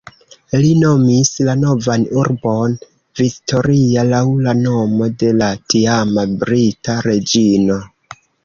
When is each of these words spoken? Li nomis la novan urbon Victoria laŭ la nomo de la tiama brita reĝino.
Li 0.61 0.69
nomis 0.83 1.29
la 1.49 1.53
novan 1.63 2.05
urbon 2.21 2.73
Victoria 3.21 4.07
laŭ 4.09 4.23
la 4.49 4.57
nomo 4.65 5.11
de 5.25 5.31
la 5.43 5.53
tiama 5.75 6.27
brita 6.45 7.01
reĝino. 7.09 7.79